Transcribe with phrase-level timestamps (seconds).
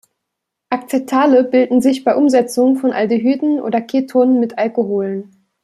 [0.71, 5.29] Acetale bilden sich bei Umsetzung von Aldehyden oder Ketonen mit Alkoholen.